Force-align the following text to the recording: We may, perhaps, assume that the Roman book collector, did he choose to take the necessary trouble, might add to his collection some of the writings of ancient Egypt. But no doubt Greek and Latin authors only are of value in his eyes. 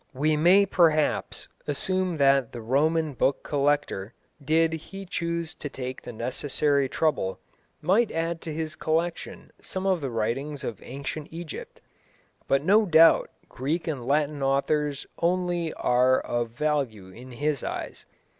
We 0.15 0.35
may, 0.35 0.65
perhaps, 0.65 1.47
assume 1.67 2.17
that 2.17 2.53
the 2.53 2.61
Roman 2.63 3.13
book 3.13 3.43
collector, 3.43 4.15
did 4.43 4.73
he 4.73 5.05
choose 5.05 5.53
to 5.53 5.69
take 5.69 6.01
the 6.01 6.11
necessary 6.11 6.89
trouble, 6.89 7.37
might 7.83 8.09
add 8.11 8.41
to 8.41 8.51
his 8.51 8.75
collection 8.75 9.51
some 9.61 9.85
of 9.85 10.01
the 10.01 10.09
writings 10.09 10.63
of 10.63 10.81
ancient 10.81 11.27
Egypt. 11.29 11.81
But 12.47 12.63
no 12.63 12.87
doubt 12.87 13.29
Greek 13.47 13.87
and 13.87 14.03
Latin 14.03 14.41
authors 14.41 15.05
only 15.19 15.71
are 15.73 16.19
of 16.21 16.49
value 16.49 17.09
in 17.09 17.33
his 17.33 17.63
eyes. 17.63 18.07